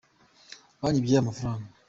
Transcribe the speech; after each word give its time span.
Banyibye 0.81 1.15
amafaranga. 1.19 1.69